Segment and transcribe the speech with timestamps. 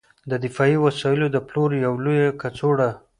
[0.29, 2.89] د دفاعي وسایلو د پلور یوه لویه کڅوړه